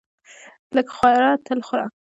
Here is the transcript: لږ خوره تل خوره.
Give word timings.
لږ 0.75 0.87
خوره 0.95 1.29
تل 1.45 1.59
خوره. 1.67 1.85